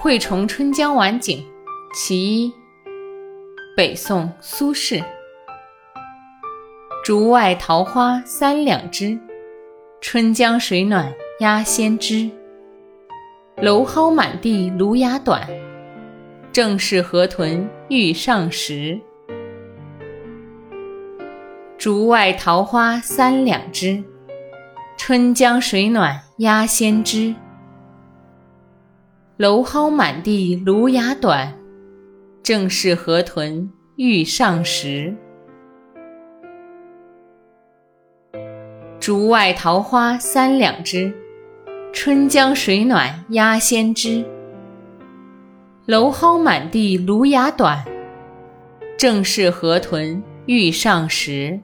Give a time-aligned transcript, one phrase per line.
[0.00, 1.44] 惠崇春江晚景
[1.92, 2.54] 其一，
[3.76, 5.02] 北宋苏轼。
[7.04, 9.18] 竹外桃花三两枝，
[10.00, 12.30] 春江水暖鸭先知。
[13.56, 15.44] 蒌蒿满地芦芽短，
[16.52, 19.00] 正是河豚欲上时。
[21.76, 24.04] 竹外桃花三两枝，
[24.96, 27.34] 春江水暖鸭先知。
[29.38, 31.56] 蒌蒿满地芦芽短，
[32.42, 35.14] 正是河豚欲上时。
[38.98, 41.14] 竹外桃花三两枝，
[41.92, 44.24] 春江水暖鸭先知。
[45.86, 47.84] 蒌蒿满地芦芽短，
[48.98, 51.60] 正是河豚欲上时。